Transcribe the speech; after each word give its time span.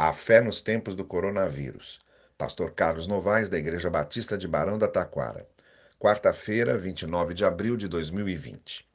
A 0.00 0.12
fé 0.12 0.40
nos 0.40 0.60
tempos 0.60 0.94
do 0.94 1.04
coronavírus. 1.04 1.98
Pastor 2.38 2.70
Carlos 2.70 3.08
Novaes, 3.08 3.48
da 3.48 3.58
Igreja 3.58 3.90
Batista 3.90 4.38
de 4.38 4.46
Barão 4.46 4.78
da 4.78 4.86
Taquara. 4.86 5.44
Quarta-feira, 5.98 6.78
29 6.78 7.34
de 7.34 7.44
abril 7.44 7.76
de 7.76 7.88
2020. 7.88 8.88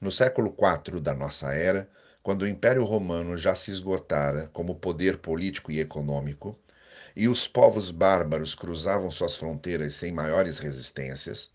No 0.00 0.10
século 0.10 0.52
IV 0.52 0.98
da 0.98 1.14
nossa 1.14 1.52
era, 1.52 1.88
quando 2.24 2.42
o 2.42 2.48
Império 2.48 2.82
Romano 2.82 3.36
já 3.36 3.54
se 3.54 3.70
esgotara 3.70 4.50
como 4.52 4.74
poder 4.74 5.18
político 5.18 5.70
e 5.70 5.78
econômico, 5.78 6.58
e 7.14 7.28
os 7.28 7.46
povos 7.46 7.92
bárbaros 7.92 8.52
cruzavam 8.56 9.12
suas 9.12 9.36
fronteiras 9.36 9.94
sem 9.94 10.10
maiores 10.10 10.58
resistências, 10.58 11.52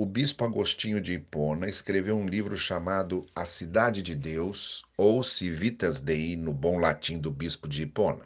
o 0.00 0.06
bispo 0.06 0.44
Agostinho 0.44 1.00
de 1.00 1.14
Hipona 1.14 1.68
escreveu 1.68 2.16
um 2.16 2.24
livro 2.24 2.56
chamado 2.56 3.26
A 3.34 3.44
Cidade 3.44 4.00
de 4.00 4.14
Deus, 4.14 4.84
ou 4.96 5.24
Civitas 5.24 6.00
Dei, 6.00 6.36
no 6.36 6.54
bom 6.54 6.78
latim 6.78 7.18
do 7.18 7.32
bispo 7.32 7.66
de 7.66 7.82
Hipona. 7.82 8.24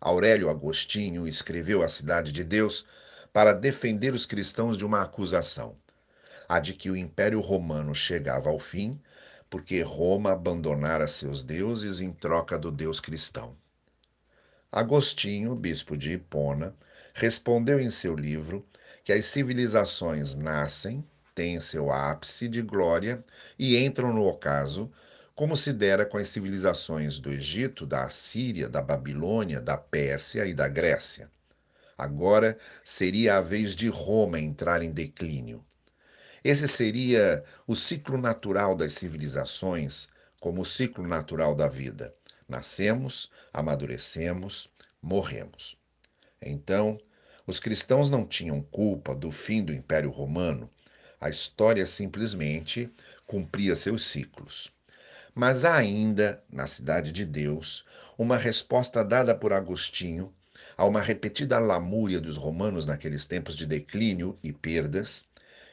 Aurélio 0.00 0.50
Agostinho 0.50 1.28
escreveu 1.28 1.80
A 1.80 1.86
Cidade 1.86 2.32
de 2.32 2.42
Deus 2.42 2.88
para 3.32 3.52
defender 3.52 4.12
os 4.12 4.26
cristãos 4.26 4.76
de 4.76 4.84
uma 4.84 5.00
acusação, 5.00 5.76
a 6.48 6.58
de 6.58 6.74
que 6.74 6.90
o 6.90 6.96
Império 6.96 7.38
Romano 7.38 7.94
chegava 7.94 8.48
ao 8.50 8.58
fim 8.58 9.00
porque 9.48 9.80
Roma 9.80 10.32
abandonara 10.32 11.06
seus 11.06 11.44
deuses 11.44 12.00
em 12.00 12.10
troca 12.10 12.58
do 12.58 12.72
Deus 12.72 12.98
cristão. 12.98 13.56
Agostinho, 14.72 15.54
bispo 15.54 15.96
de 15.96 16.14
Hipona, 16.14 16.74
respondeu 17.14 17.78
em 17.78 17.90
seu 17.90 18.16
livro 18.16 18.66
que 19.04 19.12
as 19.12 19.26
civilizações 19.26 20.34
nascem, 20.34 21.06
têm 21.34 21.60
seu 21.60 21.92
ápice 21.92 22.48
de 22.48 22.62
glória 22.62 23.22
e 23.58 23.76
entram 23.76 24.12
no 24.14 24.26
ocaso, 24.26 24.90
como 25.34 25.56
se 25.56 25.72
dera 25.74 26.06
com 26.06 26.16
as 26.16 26.28
civilizações 26.28 27.18
do 27.18 27.30
Egito, 27.30 27.84
da 27.84 28.04
Assíria, 28.04 28.68
da 28.68 28.80
Babilônia, 28.80 29.60
da 29.60 29.76
Pérsia 29.76 30.46
e 30.46 30.54
da 30.54 30.68
Grécia. 30.68 31.30
Agora 31.98 32.56
seria 32.82 33.36
a 33.36 33.40
vez 33.40 33.76
de 33.76 33.88
Roma 33.88 34.40
entrar 34.40 34.82
em 34.82 34.90
declínio. 34.90 35.62
Esse 36.42 36.66
seria 36.66 37.44
o 37.66 37.76
ciclo 37.76 38.16
natural 38.16 38.74
das 38.74 38.94
civilizações, 38.94 40.08
como 40.40 40.62
o 40.62 40.66
ciclo 40.66 41.06
natural 41.06 41.54
da 41.54 41.68
vida. 41.68 42.14
Nascemos, 42.48 43.30
amadurecemos, 43.52 44.68
morremos. 45.02 45.76
Então, 46.40 46.98
os 47.46 47.60
cristãos 47.60 48.08
não 48.08 48.26
tinham 48.26 48.62
culpa 48.62 49.14
do 49.14 49.30
fim 49.30 49.62
do 49.62 49.72
Império 49.72 50.10
Romano, 50.10 50.70
a 51.20 51.28
história 51.28 51.84
simplesmente 51.86 52.90
cumpria 53.26 53.76
seus 53.76 54.06
ciclos. 54.06 54.72
Mas 55.34 55.64
há 55.64 55.76
ainda, 55.76 56.42
na 56.50 56.66
Cidade 56.66 57.10
de 57.12 57.24
Deus, 57.24 57.84
uma 58.16 58.36
resposta 58.36 59.04
dada 59.04 59.34
por 59.34 59.52
Agostinho 59.52 60.32
a 60.76 60.84
uma 60.84 61.00
repetida 61.00 61.58
lamúria 61.58 62.20
dos 62.20 62.36
romanos 62.36 62.86
naqueles 62.86 63.24
tempos 63.24 63.56
de 63.56 63.66
declínio 63.66 64.38
e 64.42 64.52
perdas, 64.52 65.24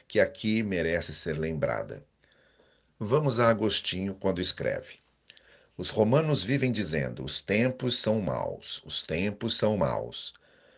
que 0.08 0.20
aqui 0.20 0.62
merece 0.62 1.14
ser 1.14 1.38
lembrada. 1.38 2.04
Vamos 2.98 3.40
a 3.40 3.48
Agostinho 3.48 4.14
quando 4.14 4.40
escreve: 4.40 5.00
Os 5.76 5.90
romanos 5.90 6.42
vivem 6.42 6.70
dizendo: 6.70 7.24
os 7.24 7.40
tempos 7.40 7.98
são 7.98 8.20
maus, 8.20 8.82
os 8.84 9.02
tempos 9.02 9.56
são 9.56 9.76
maus. 9.76 10.34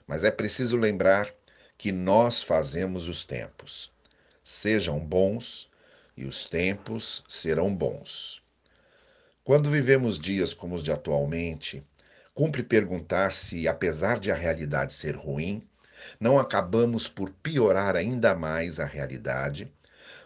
Mas 0.06 0.24
é 0.24 0.30
preciso 0.30 0.76
lembrar 0.76 1.32
que 1.76 1.90
nós 1.90 2.42
fazemos 2.42 3.08
os 3.08 3.24
tempos. 3.24 3.90
Sejam 4.42 4.98
bons 4.98 5.70
e 6.16 6.24
os 6.24 6.46
tempos 6.46 7.24
serão 7.26 7.74
bons. 7.74 8.42
Quando 9.42 9.70
vivemos 9.70 10.18
dias 10.18 10.54
como 10.54 10.74
os 10.74 10.84
de 10.84 10.92
atualmente, 10.92 11.84
cumpre 12.34 12.62
perguntar 12.62 13.32
se, 13.32 13.66
apesar 13.68 14.18
de 14.18 14.30
a 14.30 14.34
realidade 14.34 14.92
ser 14.92 15.16
ruim, 15.16 15.66
não 16.20 16.38
acabamos 16.38 17.08
por 17.08 17.30
piorar 17.30 17.96
ainda 17.96 18.34
mais 18.34 18.78
a 18.78 18.84
realidade, 18.84 19.72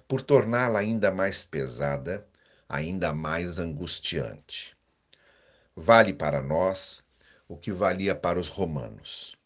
por 0.07 0.23
torná-la 0.23 0.81
ainda 0.81 1.13
mais 1.13 1.45
pesada, 1.45 2.27
ainda 2.69 3.13
mais 3.13 3.59
angustiante. 3.59 4.77
Vale 5.77 6.13
para 6.13 6.43
nós 6.43 7.05
o 7.47 7.57
que 7.57 7.71
valia 7.71 8.15
para 8.15 8.39
os 8.39 8.49
romanos. 8.49 9.38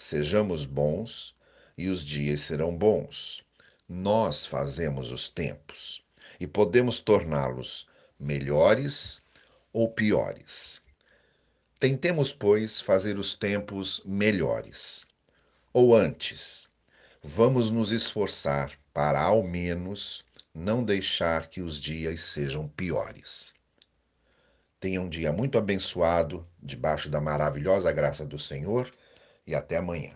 Sejamos 0.00 0.64
bons 0.64 1.34
e 1.76 1.88
os 1.88 2.04
dias 2.04 2.42
serão 2.42 2.74
bons. 2.74 3.44
Nós 3.88 4.46
fazemos 4.46 5.10
os 5.10 5.28
tempos 5.28 6.04
e 6.38 6.46
podemos 6.46 7.00
torná-los 7.00 7.88
melhores 8.18 9.20
ou 9.72 9.90
piores. 9.90 10.80
Tentemos, 11.80 12.32
pois, 12.32 12.80
fazer 12.80 13.18
os 13.18 13.34
tempos 13.34 14.00
melhores. 14.04 15.04
Ou 15.72 15.96
antes, 15.96 16.68
vamos 17.20 17.72
nos 17.72 17.90
esforçar 17.90 18.78
para, 18.94 19.20
ao 19.20 19.42
menos, 19.42 20.24
não 20.54 20.84
deixar 20.84 21.48
que 21.48 21.60
os 21.60 21.76
dias 21.80 22.20
sejam 22.20 22.68
piores. 22.68 23.52
Tenha 24.78 25.02
um 25.02 25.08
dia 25.08 25.32
muito 25.32 25.58
abençoado, 25.58 26.46
debaixo 26.62 27.08
da 27.08 27.20
maravilhosa 27.20 27.90
graça 27.90 28.24
do 28.24 28.38
Senhor 28.38 28.88
e 29.48 29.54
até 29.54 29.78
amanhã. 29.78 30.14